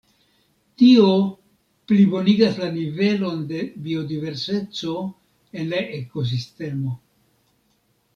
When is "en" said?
5.61-5.69